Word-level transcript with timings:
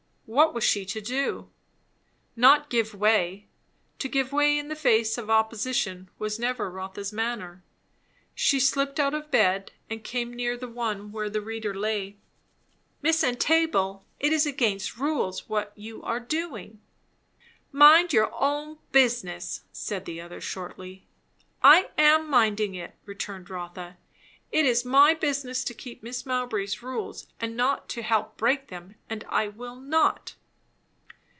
What 0.33 0.53
was 0.53 0.63
she 0.63 0.85
to 0.85 1.01
do? 1.01 1.49
Not 2.37 2.69
give 2.69 2.93
way. 2.93 3.47
To 3.99 4.07
give 4.07 4.31
way 4.31 4.57
in 4.57 4.69
the 4.69 4.77
face 4.77 5.17
of 5.17 5.29
opposition 5.29 6.07
was 6.19 6.39
never 6.39 6.71
Rotha's 6.71 7.11
manner. 7.11 7.65
She 8.33 8.57
slipped 8.57 8.97
out 8.97 9.13
of 9.13 9.29
bed 9.29 9.73
and 9.89 10.05
came 10.05 10.31
near 10.33 10.55
the 10.55 10.69
one 10.69 11.11
where 11.11 11.29
the 11.29 11.41
reader 11.41 11.73
lay. 11.73 12.15
"Miss 13.01 13.25
Entable, 13.25 14.05
it 14.21 14.31
is 14.31 14.45
against 14.45 14.95
rules, 14.95 15.49
what 15.49 15.73
you 15.75 16.01
are 16.03 16.21
doing." 16.21 16.79
"Mind 17.73 18.13
your 18.13 18.31
own 18.33 18.77
business," 18.93 19.63
said 19.73 20.05
the 20.05 20.21
other 20.21 20.39
shortly. 20.39 21.05
"I 21.61 21.89
am 21.97 22.29
minding 22.29 22.73
it," 22.73 22.95
returned 23.05 23.49
Rotha. 23.49 23.97
"It 24.53 24.65
is 24.65 24.83
my 24.83 25.13
business 25.13 25.63
to 25.63 25.73
keep 25.73 26.03
Mrs. 26.03 26.25
Mowbray's 26.25 26.83
rules, 26.83 27.25
and 27.39 27.55
not 27.55 27.87
to 27.87 28.01
help 28.01 28.35
break 28.35 28.67
them; 28.67 28.95
and 29.09 29.23
I 29.29 29.47
will 29.47 29.77
not." 29.77 30.35